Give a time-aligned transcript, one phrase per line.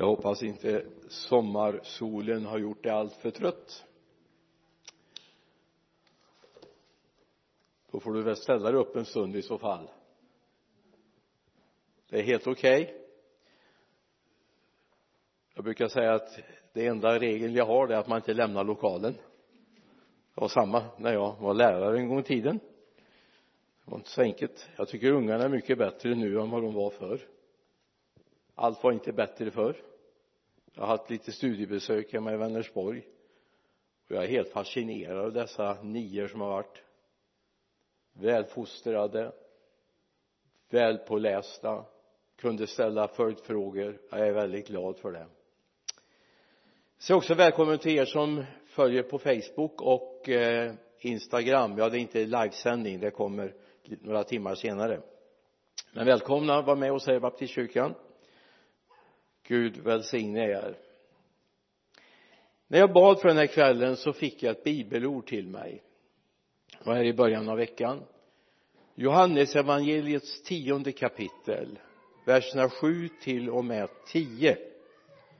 [0.00, 3.84] jag hoppas inte sommarsolen har gjort dig allt för trött.
[7.90, 9.90] Då får du väl ställa dig upp en stund i så fall.
[12.08, 12.82] Det är helt okej.
[12.82, 12.96] Okay.
[15.54, 16.38] jag brukar säga att
[16.72, 19.12] det enda regeln jag har det är att man inte lämnar lokalen.
[20.34, 22.58] Det var samma när jag var lärare en gång i tiden.
[23.84, 24.68] Det var inte så enkelt.
[24.76, 27.20] Jag tycker ungarna är mycket bättre nu än vad de var förr.
[28.54, 29.89] Allt var inte bättre förr
[30.74, 33.06] jag har haft lite studiebesök hemma i Vänersborg.
[34.08, 36.82] Och jag är helt fascinerad av dessa nior som har varit.
[38.12, 39.32] Välfostrade
[40.70, 41.84] välpålästa
[42.36, 44.00] kunde ställa följdfrågor.
[44.10, 45.26] Jag är väldigt glad för det.
[46.98, 51.78] Så också välkommen till er som följer på Facebook och eh, Instagram.
[51.78, 53.00] Ja det är inte livesändning.
[53.00, 55.00] Det kommer några timmar senare.
[55.92, 56.62] Men välkomna.
[56.62, 57.94] Var med oss här i baptistkyrkan
[59.50, 60.76] Gud välsigne er.
[62.68, 65.82] När jag bad för den här kvällen så fick jag ett bibelord till mig.
[66.78, 68.02] Det var här i början av veckan.
[68.94, 71.78] Johannes evangeliets tionde kapitel
[72.26, 74.56] verserna 7 till och med 10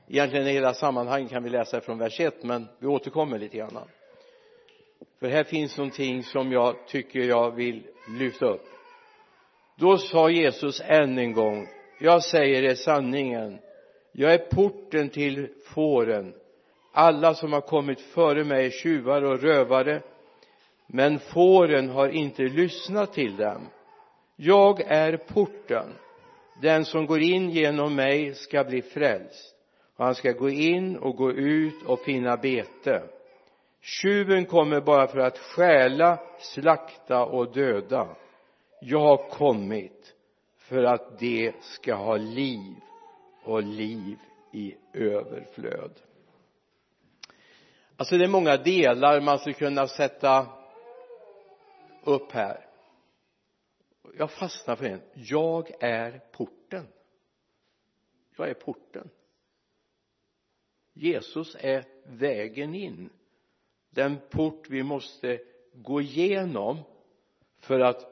[0.07, 3.87] egentligen i hela sammanhanget kan vi läsa från vers 1 men vi återkommer lite grann.
[5.19, 7.87] För här finns någonting som jag tycker jag vill
[8.19, 8.65] lyfta upp.
[9.75, 11.67] Då sa Jesus än en gång
[11.99, 13.59] jag säger er sanningen
[14.11, 16.33] jag är porten till fåren.
[16.93, 20.01] Alla som har kommit före mig är tjuvar och rövare
[20.93, 23.67] men fåren har inte lyssnat till dem.
[24.35, 25.85] Jag är porten.
[26.61, 29.55] Den som går in genom mig ska bli frälst.
[29.95, 33.03] Och han ska gå in och gå ut och finna bete.
[33.81, 38.07] Tjuven kommer bara för att stjäla, slakta och döda.
[38.81, 40.13] Jag har kommit
[40.57, 42.75] för att de ska ha liv
[43.43, 44.17] och liv
[44.51, 46.01] i överflöd.
[47.95, 50.47] Alltså det är många delar man skulle kunna sätta
[52.03, 52.65] upp här.
[54.17, 55.01] Jag fastnar för en.
[55.13, 56.87] Jag är porten.
[58.37, 59.09] Jag är porten.
[60.93, 63.09] Jesus är vägen in.
[63.89, 65.39] Den port vi måste
[65.73, 66.77] gå igenom
[67.59, 68.07] för att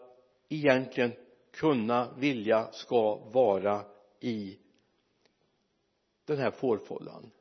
[0.49, 1.13] egentligen
[1.51, 3.85] kunna vilja ska vara
[4.19, 4.59] i
[6.29, 7.31] den här fårfållan.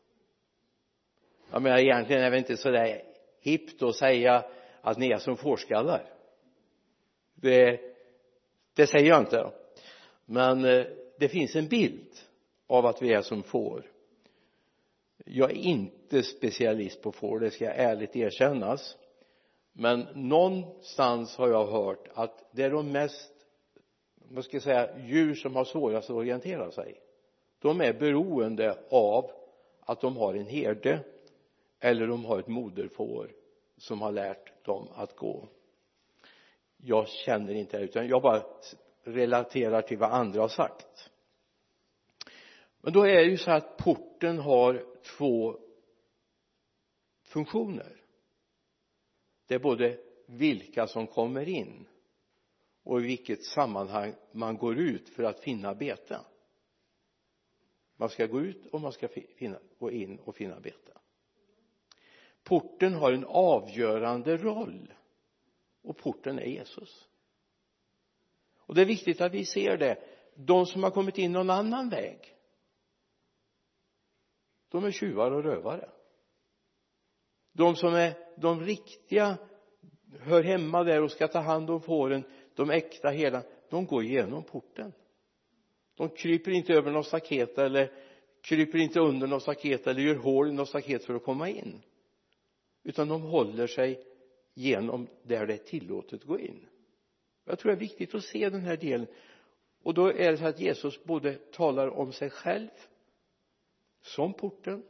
[1.51, 3.03] Jag menar egentligen är det inte så där
[3.41, 4.45] hippt att säga
[4.81, 6.05] att ni är som fårskallar.
[7.35, 7.81] Det,
[8.75, 9.53] det säger jag inte.
[10.25, 10.87] Men eh,
[11.19, 12.13] det finns en bild
[12.67, 13.91] av att vi är som får.
[15.25, 18.97] Jag är inte specialist på får det ska jag ärligt erkännas.
[19.73, 23.33] Men någonstans har jag hört att det är de mest
[24.31, 27.01] vad ska jag säga djur som har svårast att orientera sig
[27.59, 29.31] de är beroende av
[29.81, 31.05] att de har en herde
[31.81, 33.31] eller de har ett moderfår
[33.77, 35.49] som har lärt dem att gå.
[36.77, 38.43] Jag känner inte det utan jag bara
[39.03, 41.11] relaterar till vad andra har sagt.
[42.81, 44.85] Men då är det ju så att porten har
[45.19, 45.59] två
[47.23, 48.03] funktioner.
[49.47, 51.87] Det är både vilka som kommer in
[52.85, 56.19] och i vilket sammanhang man går ut för att finna bete
[57.99, 60.93] man ska gå ut och man ska finna, gå in och finna bete.
[62.45, 64.95] Porten har en avgörande roll
[65.83, 67.09] och porten är Jesus.
[68.57, 69.99] Och det är viktigt att vi ser det.
[70.35, 72.35] De som har kommit in någon annan väg
[74.69, 75.91] de är tjuvar och rövare.
[77.53, 79.39] De som är de riktiga
[80.21, 84.45] hör hemma där och ska ta hand om fåren de äkta hela de går igenom
[84.45, 84.93] porten
[85.99, 87.93] de kryper inte över något staket eller
[88.41, 91.83] kryper inte under något staket eller gör hål i något staket för att komma in.
[92.85, 94.05] Utan de håller sig
[94.55, 96.67] genom där det är tillåtet att gå in.
[97.45, 99.07] Jag tror det är viktigt att se den här delen.
[99.83, 102.69] Och då är det så att Jesus både talar om sig själv
[104.03, 104.83] som porten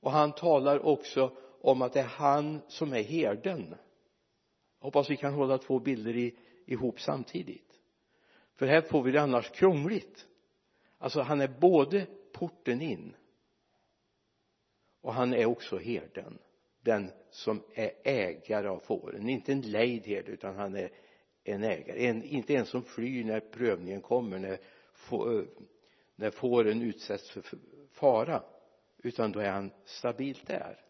[0.00, 3.74] och han talar också om att det är han som är herden.
[4.80, 6.30] Hoppas vi kan hålla två bilder
[6.66, 7.71] ihop samtidigt
[8.54, 10.26] för här får vi det annars krångligt.
[10.98, 13.14] Alltså han är både porten in
[15.00, 16.38] och han är också herden.
[16.80, 19.28] Den som är ägare av fåren.
[19.28, 20.90] Inte en lejd herde utan han är
[21.44, 22.06] en ägare.
[22.06, 24.58] En, inte en som flyr när prövningen kommer när,
[24.92, 25.44] få,
[26.16, 27.42] när fåren utsätts för
[27.90, 28.42] fara.
[28.98, 30.80] Utan då är han stabilt där.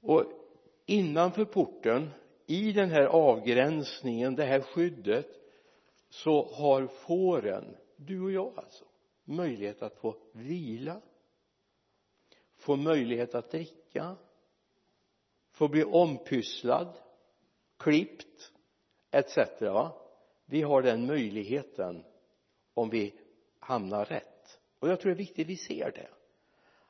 [0.00, 0.24] Och
[0.86, 2.10] innanför porten
[2.46, 5.41] i den här avgränsningen det här skyddet
[6.12, 8.84] så har fåren du och jag alltså
[9.24, 11.00] möjlighet att få vila
[12.56, 14.16] få möjlighet att dricka
[15.50, 16.98] få bli ompysslad
[17.78, 18.52] klippt
[19.10, 19.36] etc
[20.52, 22.04] vi har den möjligheten
[22.74, 23.14] om vi
[23.58, 24.58] hamnar rätt.
[24.78, 26.08] Och jag tror det är viktigt att vi ser det.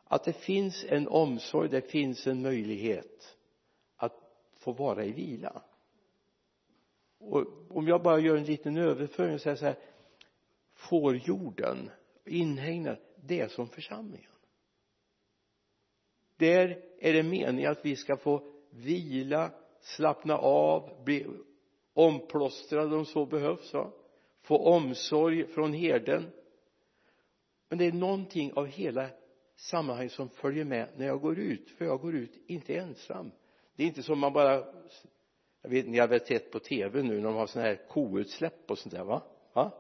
[0.05, 3.37] Att det finns en omsorg, det finns en möjlighet
[3.97, 4.13] att
[4.55, 5.63] få vara i vila
[7.23, 9.77] och om jag bara gör en liten överföring och säger så här
[10.75, 11.91] får jorden
[12.25, 14.31] inhägnad det är som församlingen.
[16.37, 21.27] Där är det meningen att vi ska få vila slappna av bli
[21.95, 23.93] omplåstrade om så behövs va?
[24.43, 26.31] få omsorg från herden.
[27.69, 29.09] Men det är någonting av hela
[29.57, 33.31] sammanhanget som följer med när jag går ut för jag går ut inte ensam.
[33.77, 34.65] Det är inte som man bara
[35.63, 38.71] jag vet ni har väl sett på tv nu när de har sådana här koutsläpp
[38.71, 39.23] och sånt där va?
[39.53, 39.71] Va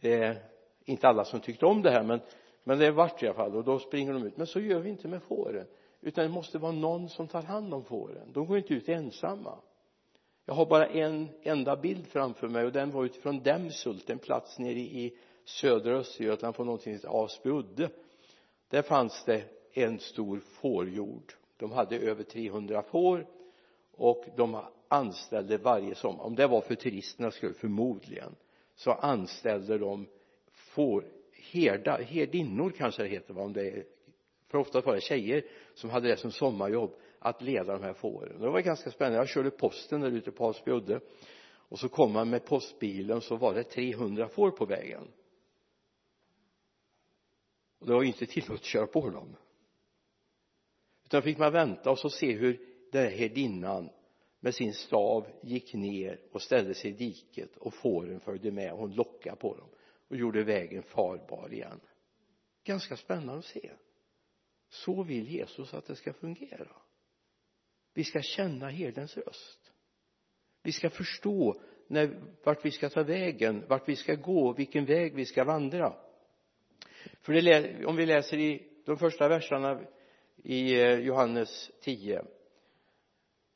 [0.00, 0.42] det är
[0.84, 2.20] inte alla som tyckte om det här men
[2.64, 4.36] men det vart i alla fall och då springer de ut.
[4.36, 5.66] Men så gör vi inte med fåren
[6.00, 8.32] utan det måste vara någon som tar hand om fåren.
[8.32, 9.58] De går inte ut ensamma.
[10.46, 14.58] Jag har bara en enda bild framför mig och den var utifrån Dämshult en plats
[14.58, 17.90] nere i södra Östergötland på någonting som heter Asbyudde
[18.68, 21.32] där fanns det en stor fårjord.
[21.56, 23.26] De hade över 300 får
[24.00, 28.36] och de anställde varje sommar om det var för turisternas skull förmodligen
[28.74, 30.06] så anställde de
[30.52, 31.04] får
[31.52, 33.84] herda, herdinnor kanske det heter va om det är
[34.48, 35.44] för ofta var det tjejer
[35.74, 38.40] som hade det som sommarjobb att leda de här fåren.
[38.40, 39.18] Det var ganska spännande.
[39.18, 41.00] Jag körde posten där ute på Asbyudde
[41.42, 45.08] och så kom man med postbilen så var det 300 får på vägen.
[47.78, 49.36] Och det var ju inte tillåtet att köra på dem.
[51.04, 53.90] Utan fick man vänta och så se hur där herdinnan
[54.40, 58.72] med sin stav gick ner och ställde sig i diket och fåren följde med.
[58.72, 59.68] Hon lockade på dem
[60.08, 61.80] och gjorde vägen farbar igen.
[62.64, 63.70] Ganska spännande att se.
[64.68, 66.76] Så vill Jesus att det ska fungera.
[67.94, 69.72] Vi ska känna herdens röst.
[70.62, 75.14] Vi ska förstå när, vart vi ska ta vägen, vart vi ska gå, vilken väg
[75.14, 75.96] vi ska vandra.
[77.20, 79.80] För det, om vi läser i de första verserna
[80.36, 82.24] i eh, Johannes 10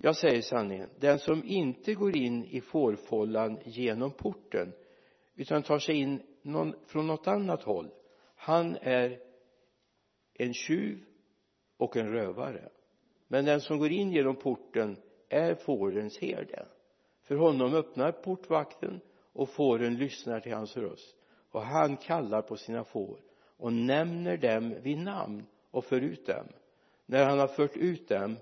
[0.04, 0.90] jag säger sanningen.
[1.00, 4.72] Den som inte går in i fårfållan genom porten
[5.34, 7.90] utan tar sig in någon, från något annat håll
[8.36, 9.20] han är
[10.34, 11.04] en tjuv
[11.76, 12.68] och en rövare.
[13.28, 14.96] Men den som går in genom porten
[15.28, 16.66] är fårens herde.
[17.22, 19.00] För honom öppnar portvakten
[19.32, 21.16] och fåren lyssnar till hans röst.
[21.50, 23.20] Och han kallar på sina får
[23.56, 26.46] och nämner dem vid namn och för ut dem.
[27.06, 28.36] När han har fört ut dem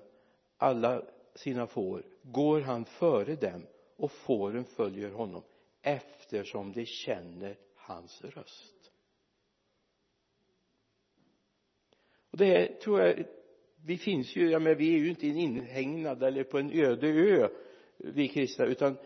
[0.57, 1.03] alla
[1.35, 5.43] sina får går han före dem och fåren följer honom
[5.83, 8.93] eftersom de känner hans röst.
[12.31, 13.25] Och det här tror jag
[13.85, 17.49] vi finns ju, ja men vi är ju inte inhägnad eller på en öde ö
[17.97, 18.97] vi kristna utan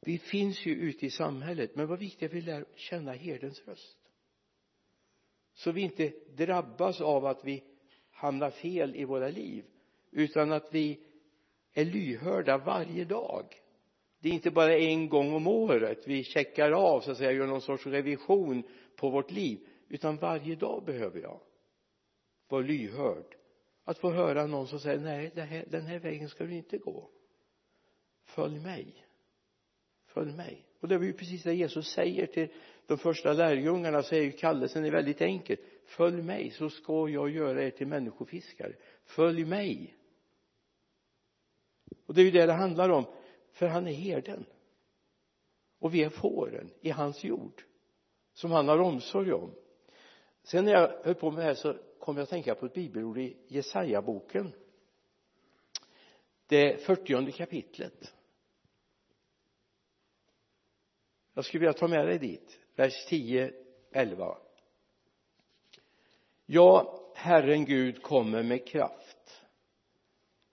[0.00, 1.76] vi finns ju ute i samhället.
[1.76, 3.98] Men vad viktigt är att vi lär känna herdens röst.
[5.54, 7.62] Så vi inte drabbas av att vi
[8.10, 9.64] hamnar fel i våra liv
[10.12, 11.00] utan att vi
[11.72, 13.62] är lyhörda varje dag.
[14.20, 17.46] Det är inte bara en gång om året vi checkar av så att säga gör
[17.46, 18.62] någon sorts revision
[18.96, 21.40] på vårt liv utan varje dag behöver jag
[22.48, 23.36] vara lyhörd.
[23.84, 27.10] Att få höra någon som säger nej här, den här vägen ska du inte gå.
[28.24, 29.06] Följ mig.
[30.06, 30.66] Följ mig.
[30.80, 32.48] Och det är ju precis det Jesus säger till
[32.86, 35.56] de första lärjungarna så är ju kallelsen är väldigt enkel.
[35.84, 38.72] Följ mig så ska jag göra er till människofiskare.
[39.04, 39.96] Följ mig
[42.12, 43.04] och det är ju det det handlar om.
[43.52, 44.46] För han är herden.
[45.78, 47.62] Och vi är fåren i hans jord
[48.32, 49.54] som han har omsorg om.
[50.42, 52.74] Sen när jag höll på med det här så kom jag att tänka på ett
[52.74, 54.52] bibelord i Jesaja-boken.
[56.46, 58.14] Det fyrtionde kapitlet.
[61.34, 63.52] Jag skulle vilja ta med dig dit vers 10
[63.92, 64.38] 11
[66.46, 69.01] ja Herren Gud kommer med kraft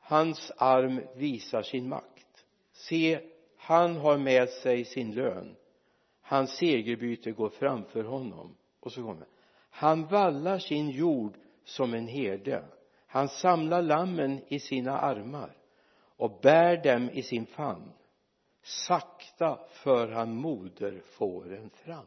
[0.09, 2.45] hans arm visar sin makt.
[2.71, 3.19] Se
[3.57, 5.55] han har med sig sin lön.
[6.21, 8.55] Hans segerbyte går framför honom.
[8.79, 9.27] Och så kommer
[9.69, 12.65] han vallar sin jord som en herde.
[13.07, 15.57] Han samlar lammen i sina armar
[16.17, 17.91] och bär dem i sin famn.
[18.61, 22.05] Sakta för han moderfåren fram.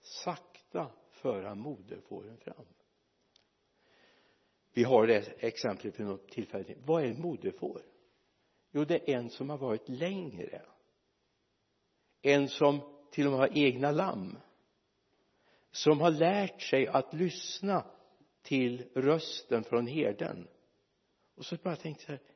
[0.00, 2.66] Sakta för han moderfåren fram
[4.76, 6.74] vi har det exemplet vid något tillfälle.
[6.84, 7.82] Vad är moderfår?
[8.72, 10.62] Jo det är en som har varit längre.
[12.22, 12.80] En som
[13.10, 14.38] till och med har egna lamm.
[15.70, 17.86] Som har lärt sig att lyssna
[18.42, 20.48] till rösten från herden.
[21.34, 22.32] Och så bara tänkte jag så här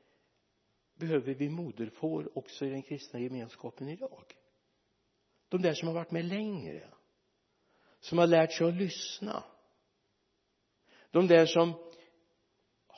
[0.94, 4.34] behöver vi moderfår också i den kristna gemenskapen idag?
[5.48, 6.90] De där som har varit med längre.
[8.00, 9.44] Som har lärt sig att lyssna.
[11.10, 11.89] De där som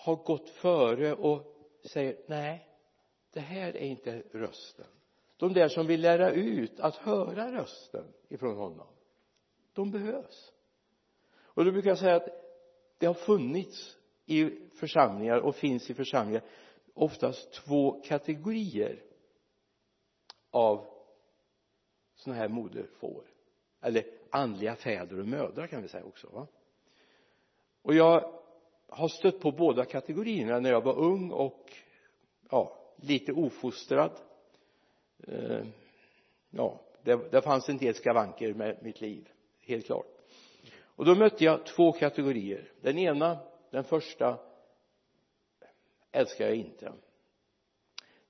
[0.03, 2.69] har gått före och säger nej
[3.33, 4.87] det här är inte rösten.
[5.37, 8.87] De där som vill lära ut att höra rösten ifrån honom
[9.73, 10.53] de behövs.
[11.35, 12.29] Och då brukar jag säga att
[12.99, 16.43] det har funnits i församlingar och finns i församlingar
[16.95, 19.03] oftast två kategorier
[20.51, 20.87] av
[22.15, 23.25] sådana här moderfår
[23.81, 26.47] eller andliga fäder och mödrar kan vi säga också va?
[27.83, 28.42] Och jag
[28.95, 31.73] har stött på båda kategorierna när jag var ung och
[32.51, 34.11] ja lite ofostrad.
[35.27, 35.65] Eh,
[36.51, 39.29] ja det, det fanns en del skavanker med mitt liv
[39.61, 40.07] helt klart.
[40.83, 42.73] Och då mötte jag två kategorier.
[42.81, 43.39] Den ena
[43.71, 44.39] den första
[46.13, 46.93] älskar jag inte.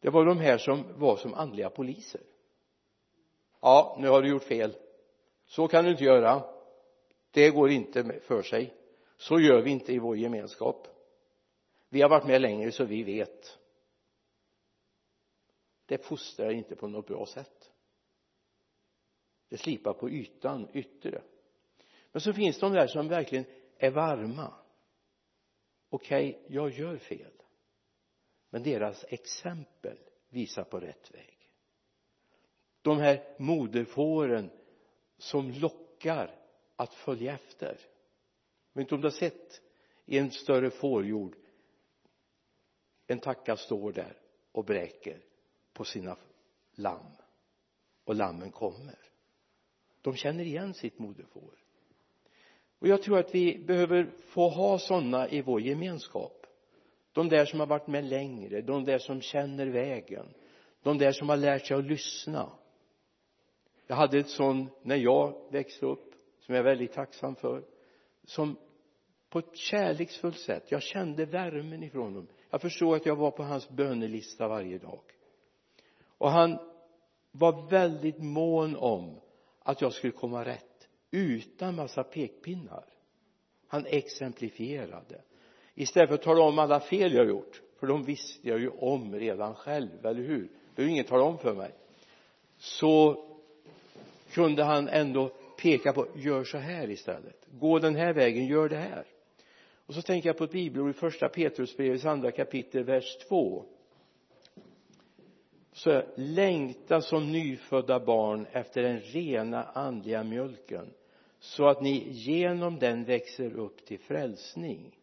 [0.01, 2.21] Det var de här som var som andliga poliser.
[3.61, 4.77] Ja nu har du gjort fel.
[5.47, 6.43] Så kan du inte göra.
[7.31, 8.75] Det går inte för sig
[9.23, 10.89] så gör vi inte i vår gemenskap.
[11.89, 13.59] Vi har varit med längre så vi vet.
[15.87, 17.73] Det fostrar inte på något bra sätt.
[19.49, 21.23] Det slipar på ytan yttre.
[22.13, 23.45] Men så finns de där som verkligen
[23.77, 24.55] är varma.
[25.89, 27.33] Okej okay, jag gör fel.
[28.51, 29.99] Men deras exempel
[30.29, 31.51] visar på rätt väg.
[32.83, 34.51] De här moderfåren
[35.19, 36.39] som lockar
[36.77, 37.79] att följa efter
[38.73, 39.61] vet inte om du har sett
[40.07, 41.37] i en större fårjord
[43.07, 44.17] en tacka står där
[44.53, 45.19] och bräker
[45.73, 46.17] på sina
[46.75, 47.17] lamm
[48.05, 48.99] och lammen kommer.
[50.03, 51.55] De känner igen sitt moderfår.
[52.79, 56.47] Och jag tror att vi behöver få ha sådana i vår gemenskap.
[57.13, 60.35] De där som har varit med längre de där som känner vägen
[60.83, 62.53] de där som har lärt sig att lyssna.
[63.87, 67.65] Jag hade ett sån när jag växte upp som jag är väldigt tacksam för
[68.25, 68.57] som
[69.31, 72.27] på ett kärleksfullt sätt jag kände värmen ifrån honom.
[72.51, 75.01] Jag förstod att jag var på hans bönelista varje dag.
[76.19, 76.59] Och han
[77.33, 79.21] var väldigt mån om
[79.63, 82.85] att jag skulle komma rätt utan massa pekpinnar.
[83.67, 85.23] Han exemplifierade.
[85.75, 89.15] Istället för att tala om alla fel jag gjort för de visste jag ju om
[89.15, 90.43] redan själv, eller hur?
[90.43, 91.75] Det behöver ingen tala om för mig.
[92.59, 93.25] Så
[94.33, 97.47] kunde han ändå peka på gör så här istället.
[97.51, 99.07] Gå den här vägen, gör det här.
[99.87, 103.65] Och så tänker jag på ett bibelord i första Petrusbrevets andra kapitel vers 2
[105.73, 110.95] så längta som nyfödda barn efter den rena andliga mjölken
[111.39, 114.99] så att ni genom den växer upp till frälsning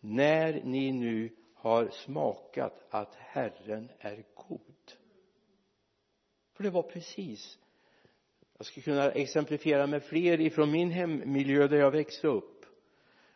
[0.00, 4.92] när ni nu har smakat att Herren är god.
[6.52, 7.58] För det var precis
[8.58, 12.66] jag skulle kunna exemplifiera med fler ifrån min hemmiljö där jag växte upp.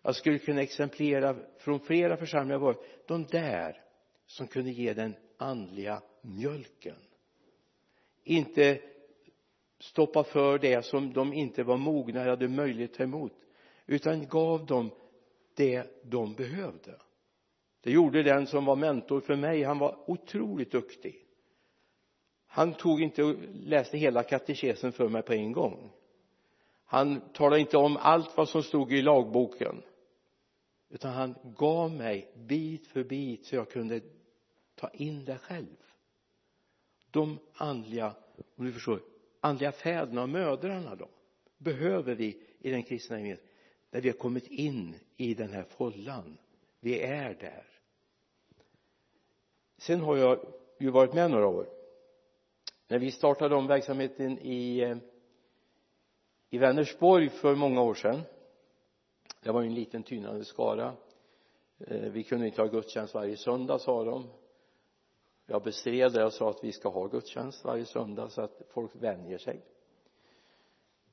[0.03, 3.85] Jag skulle kunna exemplifiera från flera församlingar var de där
[4.27, 6.97] som kunde ge den andliga mjölken.
[8.25, 8.81] Inte
[9.79, 13.33] stoppa för det som de inte var mogna eller hade möjlighet att ta emot
[13.87, 14.91] utan gav dem
[15.55, 16.99] det de behövde.
[17.81, 19.63] Det gjorde den som var mentor för mig.
[19.63, 21.28] Han var otroligt duktig
[22.49, 25.91] han tog inte och läste hela katekesen för mig på en gång.
[26.85, 29.83] Han talade inte om allt vad som stod i lagboken
[30.89, 34.01] utan han gav mig bit för bit så jag kunde
[34.75, 35.77] ta in det själv.
[37.11, 38.15] De andliga
[38.57, 39.01] om du förstår
[39.41, 41.09] andliga fäderna och mödrarna då
[41.59, 43.49] behöver vi i den kristna gemenskapen
[43.91, 46.39] när vi har kommit in i den här follan.
[46.81, 47.67] Vi är där.
[49.79, 50.39] Sen har jag
[50.79, 51.78] ju varit med några år
[52.89, 54.97] när vi startade om verksamheten i eh,
[56.51, 58.23] i Vänersborg för många år sedan
[59.43, 60.97] det var ju en liten tynande skara.
[61.79, 64.27] Eh, vi kunde inte ha gudstjänst varje söndag sa de.
[65.47, 68.91] Jag bestred det och sa att vi ska ha gudstjänst varje söndag så att folk
[68.95, 69.65] vänjer sig.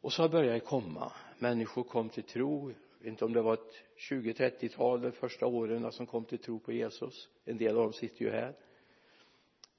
[0.01, 1.11] Och så började det komma.
[1.39, 2.69] Människor kom till tro.
[2.69, 3.73] Jag vet inte om det var ett
[4.09, 7.29] 20-30-tal de första åren som kom till tro på Jesus.
[7.45, 8.53] En del av dem sitter ju här.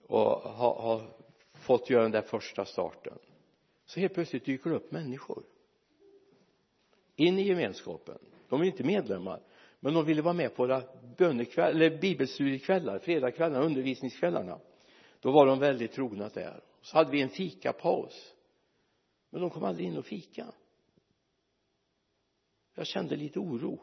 [0.07, 1.03] Och har, har
[1.67, 3.19] fått göra den där första starten
[3.85, 5.43] så helt plötsligt dyker det upp människor
[7.17, 8.19] in i gemenskapen.
[8.49, 9.43] De är inte medlemmar
[9.81, 10.83] men de ville vara med på våra
[11.17, 14.61] bönekvällar eller bibelstudiekvällar fredagskvällarna undervisningskvällarna.
[15.21, 16.61] Då var de väldigt trogna där.
[16.81, 18.35] Så hade vi en fikapaus.
[19.31, 20.47] Men de kom aldrig in och fika.
[22.75, 23.81] Jag kände lite oro.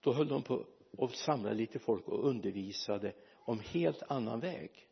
[0.00, 4.89] Då höll de på och samlade lite folk och undervisade om helt annan väg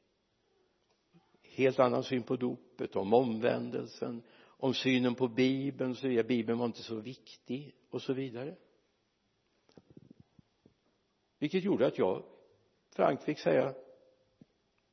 [1.59, 4.23] helt annan syn på dopet, om omvändelsen
[4.61, 8.57] om synen på bibeln och så vidare bibeln var inte så viktig och så vidare.
[11.39, 12.25] Vilket gjorde att jag
[12.91, 13.75] frankt fick säga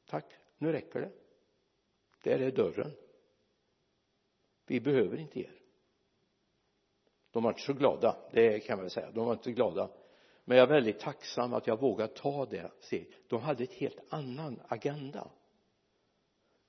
[0.06, 1.12] tack, nu räcker det.
[2.24, 2.92] Där är dörren.
[4.66, 5.62] Vi behöver inte er.
[7.32, 9.12] De var inte så glada det kan man väl säga.
[9.12, 9.92] De var inte glada.
[10.44, 13.30] Men jag är väldigt tacksam att jag vågade ta det steget.
[13.30, 15.32] De hade ett helt annan agenda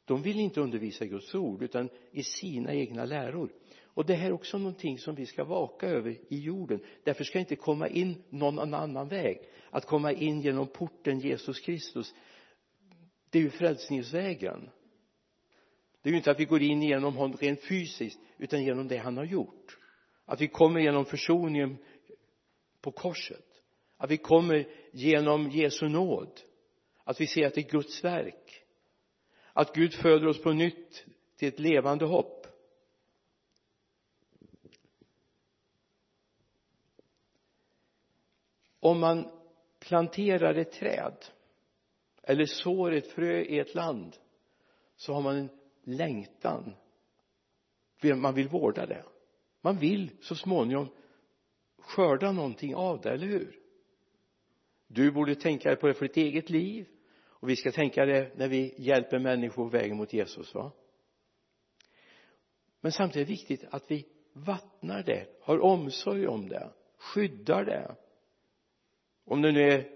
[0.06, 3.52] de vill inte undervisa i Guds ord utan i sina egna läror.
[3.84, 6.80] Och det här är också någonting som vi ska vaka över i jorden.
[7.04, 9.38] Därför ska inte komma in någon annan väg.
[9.70, 12.14] Att komma in genom porten Jesus Kristus
[13.30, 14.70] det är ju frälsningsvägen.
[16.02, 18.96] Det är ju inte att vi går in genom honom rent fysiskt utan genom det
[18.96, 19.78] han har gjort.
[20.24, 21.76] Att vi kommer genom försoningen
[22.80, 23.44] på korset.
[23.96, 26.40] Att vi kommer genom Jesu nåd.
[27.04, 28.45] Att vi ser att det är Guds verk
[29.56, 31.04] att Gud föder oss på nytt
[31.36, 32.46] till ett levande hopp.
[38.80, 39.30] Om man
[39.78, 41.24] planterar ett träd
[42.22, 44.16] eller sår ett frö i ett land
[44.96, 45.50] så har man en
[45.82, 46.74] längtan.
[48.02, 49.04] Man vill vårda det.
[49.60, 50.88] Man vill så småningom
[51.78, 53.58] skörda någonting av det, eller hur?
[54.86, 56.88] Du borde tänka på det för ditt eget liv
[57.40, 60.72] och vi ska tänka det när vi hjälper människor på vägen mot Jesus va?
[62.80, 67.96] Men samtidigt är det viktigt att vi vattnar det, har omsorg om det, skyddar det.
[69.24, 69.90] Om det nu är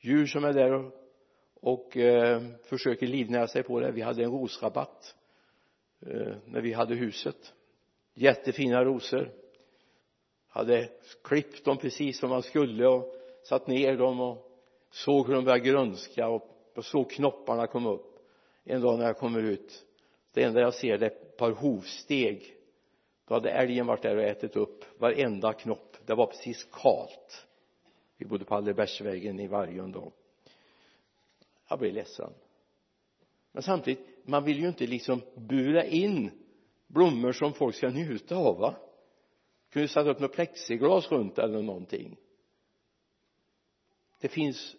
[0.00, 0.92] djur som är där och,
[1.54, 3.92] och eh, försöker livnära sig på det.
[3.92, 5.14] Vi hade en rosrabatt
[6.06, 7.54] eh, när vi hade huset.
[8.14, 9.32] Jättefina rosor.
[10.48, 10.88] Hade
[11.24, 13.14] klippt dem precis som man skulle och
[13.44, 14.49] satt ner dem och
[14.90, 18.18] såg hur de började grönska och såg knopparna komma upp.
[18.64, 19.86] En dag när jag kommer ut
[20.32, 22.56] det enda jag ser det är ett par hovsteg.
[23.24, 25.96] Då hade älgen varit där och ätit upp varenda knopp.
[26.06, 27.46] Det var precis kalt.
[28.16, 30.12] Vi bodde på Allebergsvägen i Vargön då.
[31.68, 32.32] Jag blev ledsen.
[33.52, 36.30] Men samtidigt man vill ju inte liksom bura in
[36.86, 38.74] blommor som folk ska njuta av va?
[39.70, 42.16] Kunde satt upp något plexiglas runt eller någonting?
[44.20, 44.76] Det finns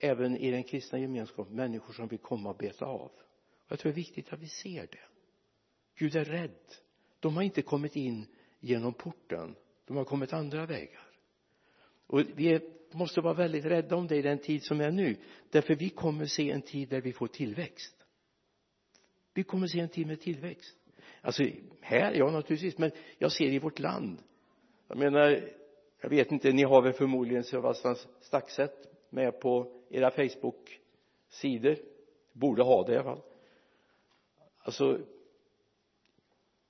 [0.00, 3.10] även i den kristna gemenskapen människor som vill komma och beta av.
[3.68, 5.04] Jag tror det är viktigt att vi ser det.
[5.98, 6.74] Gud är rädd.
[7.20, 8.26] De har inte kommit in
[8.60, 9.54] genom porten.
[9.86, 11.06] De har kommit andra vägar.
[12.06, 12.60] Och vi
[12.92, 15.16] måste vara väldigt rädda om det i den tid som är nu
[15.50, 17.96] därför vi kommer se en tid där vi får tillväxt.
[19.34, 20.76] Vi kommer se en tid med tillväxt.
[21.20, 21.44] Alltså
[21.80, 24.18] här, ja naturligtvis men jag ser i vårt land.
[24.88, 25.50] Jag menar
[26.00, 31.76] jag vet inte, ni har väl förmodligen Sebastian Staxet med på era Facebook-sidor.
[32.32, 33.22] Borde ha det i alla fall.
[34.58, 34.98] Alltså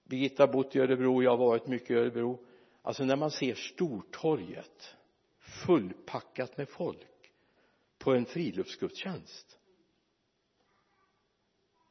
[0.05, 2.47] Birgitta har bott i Örebro, jag har varit mycket i Örebro.
[2.83, 4.97] Alltså när man ser Stortorget
[5.39, 7.33] fullpackat med folk
[7.99, 9.61] på en friluftsgudstjänst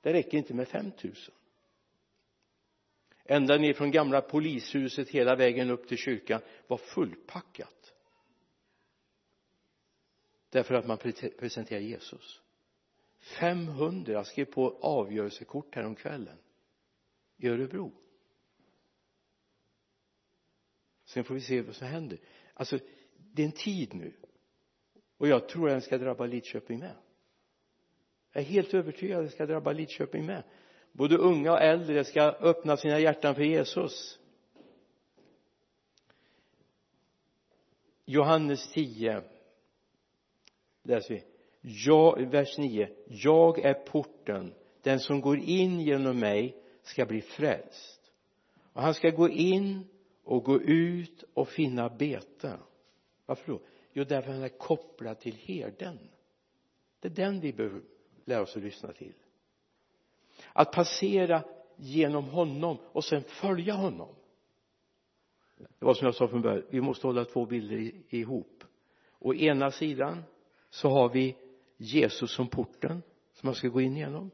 [0.02, 1.34] det räcker inte med 5000
[3.26, 7.79] ända ner från gamla polishuset hela vägen upp till kyrkan var fullpackat
[10.50, 10.98] därför att man
[11.40, 12.42] presenterar Jesus.
[13.20, 16.38] 500 skrev på avgörelsekort häromkvällen
[17.38, 17.92] i Örebro.
[21.06, 22.20] Sen får vi se vad som händer.
[22.54, 22.80] Alltså
[23.18, 24.14] det är en tid nu.
[25.18, 26.96] Och jag tror att den ska drabba Lidköping med.
[28.32, 30.44] Jag är helt övertygad att den ska drabba Lidköping med.
[30.92, 34.20] Både unga och äldre ska öppna sina hjärtan för Jesus.
[38.06, 39.24] Johannes 10
[40.90, 41.24] läser vi.
[41.62, 44.54] Jag, vers 9 jag är porten.
[44.82, 48.12] Den som går in genom mig ska bli frälst.
[48.74, 49.88] Och han ska gå in
[50.24, 52.60] och gå ut och finna bete.
[53.26, 53.60] Varför då?
[53.94, 56.00] Jo därför han är kopplad till herden.
[57.00, 57.82] Det är den vi behöver
[58.26, 59.14] lära oss att lyssna till.
[60.54, 61.44] Att passera
[61.76, 64.16] genom honom och sen följa honom.
[65.58, 68.64] Det var som jag sa från början vi måste hålla två bilder ihop.
[69.20, 70.24] Å ena sidan
[70.70, 71.36] så har vi
[71.78, 73.02] Jesus som porten
[73.34, 74.32] som man ska gå in genom.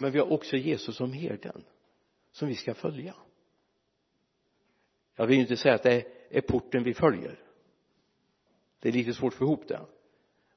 [0.00, 1.64] Men vi har också Jesus som herden
[2.32, 3.14] som vi ska följa.
[5.14, 7.44] Jag vill inte säga att det är porten vi följer.
[8.80, 9.86] Det är lite svårt att få ihop det.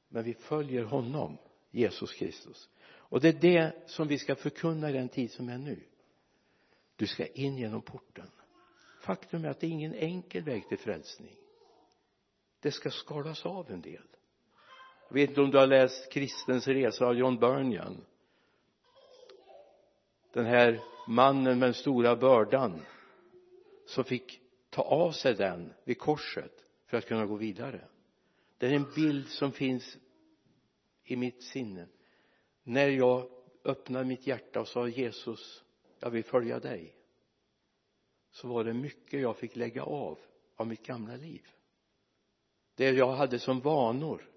[0.09, 1.37] Men vi följer honom
[1.71, 2.69] Jesus Kristus.
[2.83, 5.83] Och det är det som vi ska förkunna i den tid som är nu.
[6.95, 8.29] Du ska in genom porten.
[9.01, 11.35] Faktum är att det är ingen enkel väg till frälsning.
[12.59, 14.07] Det ska skalas av en del
[15.11, 18.05] jag vet inte om du har läst kristens resa av John Bunyan.
[20.33, 22.81] Den här mannen med den stora bördan
[23.85, 26.51] som fick ta av sig den vid korset
[26.85, 27.87] för att kunna gå vidare.
[28.57, 29.97] Det är en bild som finns
[31.03, 31.87] i mitt sinne.
[32.63, 33.29] När jag
[33.63, 35.63] öppnade mitt hjärta och sa Jesus
[35.99, 36.95] jag vill följa dig
[38.31, 40.19] så var det mycket jag fick lägga av
[40.55, 41.47] av mitt gamla liv.
[42.75, 44.31] Det jag hade som vanor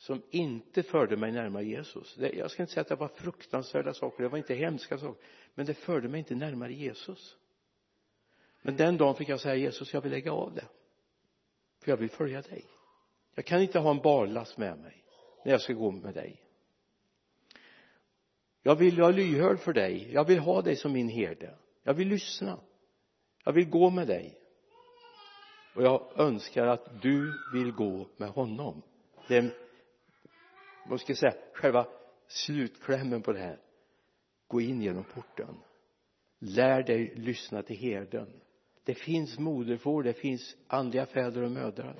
[0.00, 2.16] som inte förde mig närmare Jesus.
[2.18, 5.22] Jag ska inte säga att det var fruktansvärda saker det var inte hemska saker
[5.54, 7.36] men det förde mig inte närmare Jesus.
[8.62, 10.64] Men den dagen fick jag säga Jesus jag vill lägga av det
[11.80, 12.64] för jag vill följa dig.
[13.34, 15.04] Jag kan inte ha en barlast med mig
[15.44, 16.42] när jag ska gå med dig.
[18.62, 20.10] Jag vill vara lyhörd för dig.
[20.12, 21.54] Jag vill ha dig som min herde.
[21.82, 22.60] Jag vill lyssna.
[23.44, 24.38] Jag vill gå med dig.
[25.74, 28.82] Och jag önskar att du vill gå med honom.
[29.28, 29.50] Det är
[30.90, 31.86] vad ska jag säga själva
[32.26, 33.60] slutklämmen på det här.
[34.46, 35.56] Gå in genom porten.
[36.38, 38.40] Lär dig lyssna till herden.
[38.84, 41.96] Det finns moderfår det finns andliga fäder och mödrar.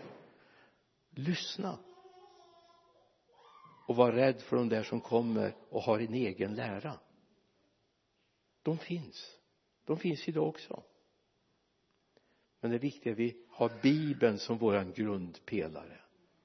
[1.11, 1.79] Lyssna.
[3.87, 6.98] Och var rädd för de där som kommer och har en egen lära.
[8.62, 9.38] De finns.
[9.85, 10.83] De finns idag också.
[12.61, 16.00] Men det viktiga är att vi har bibeln som våran grundpelare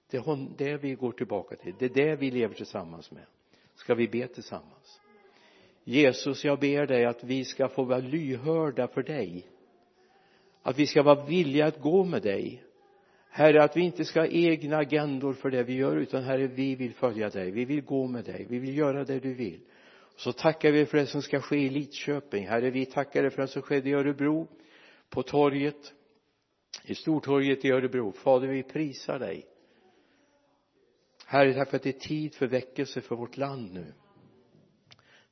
[0.09, 1.73] det är det vi går tillbaka till.
[1.79, 3.25] Det är det vi lever tillsammans med.
[3.75, 5.01] Ska vi be tillsammans?
[5.83, 9.47] Jesus jag ber dig att vi ska få vara lyhörda för dig.
[10.61, 12.63] Att vi ska vara villiga att gå med dig.
[13.29, 16.75] Herre att vi inte ska ha egna agendor för det vi gör utan Herre vi
[16.75, 17.51] vill följa dig.
[17.51, 18.45] Vi vill gå med dig.
[18.49, 19.59] Vi vill göra det du vill.
[20.15, 22.47] Så tackar vi för det som ska ske i Lidköping.
[22.47, 24.47] Herre vi tackar dig för det som skedde i Örebro
[25.09, 25.93] på torget
[26.83, 28.11] i Stortorget i Örebro.
[28.11, 29.45] Fader vi prisar dig.
[31.25, 33.93] Herre tack för att det är tid för väckelse för vårt land nu.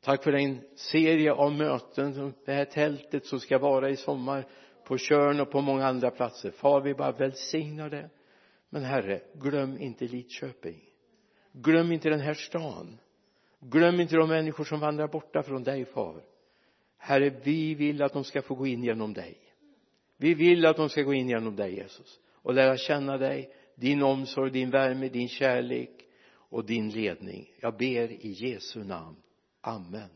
[0.02, 4.46] Tack för den serie av möten det här tältet som ska vara i sommar
[4.84, 6.52] på Körn och på många andra platser.
[6.52, 8.10] Far vi bara välsignar det.
[8.70, 10.82] Men herre glöm inte Lidköping.
[11.52, 12.98] Glöm inte den här stan.
[13.60, 16.24] Glöm inte de människor som vandrar borta från dig far.
[16.98, 19.38] Herre vi vill att de ska få gå in genom dig.
[20.18, 24.02] Vi vill att de ska gå in genom dig Jesus och lära känna dig din
[24.02, 25.90] omsorg, din värme, din kärlek
[26.50, 27.48] och din ledning.
[27.60, 29.18] Jag ber i Jesu namn.
[29.62, 30.10] Amen.